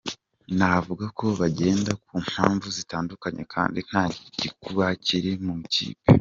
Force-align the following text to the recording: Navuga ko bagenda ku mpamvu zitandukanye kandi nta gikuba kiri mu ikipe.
Navuga 0.57 1.05
ko 1.17 1.25
bagenda 1.41 1.91
ku 2.03 2.13
mpamvu 2.27 2.67
zitandukanye 2.77 3.43
kandi 3.53 3.77
nta 3.89 4.03
gikuba 4.41 4.85
kiri 5.05 5.31
mu 5.45 5.53
ikipe. 5.65 6.09